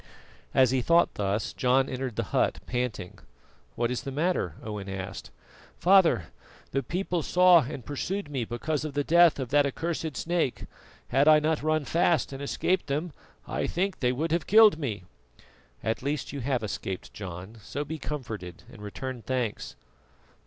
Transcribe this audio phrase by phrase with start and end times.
[0.55, 3.19] As he thought thus John entered the hut, panting.
[3.75, 5.29] "What is the matter?" Owen asked.
[5.77, 6.29] "Father,
[6.71, 10.65] the people saw and pursued me because of the death of that accursed snake.
[11.09, 13.13] Had I not run fast and escaped them,
[13.47, 15.03] I think they would have killed me."
[15.83, 19.75] "At least you have escaped, John; so be comforted and return thanks."